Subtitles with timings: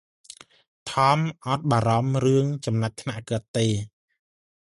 [0.89, 3.65] ថម អត់បារម្ភរឿងចំណាត់ថ្នាក់គាត់ទេ។